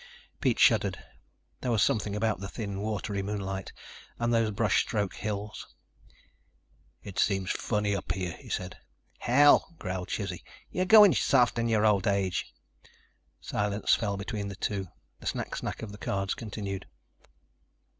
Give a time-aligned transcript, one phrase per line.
[0.39, 0.97] Pete shuddered.
[1.59, 3.71] There was something about the thin, watery moonlight,
[4.17, 5.75] and those brush stroke hills....
[7.03, 8.79] "It seems funny up here," he said.
[9.19, 10.41] "Hell," growled Chizzy,
[10.71, 12.51] "you're going soft in your old age."
[13.39, 14.87] Silence fell between the two.
[15.19, 16.87] The snack snack of the cards continued.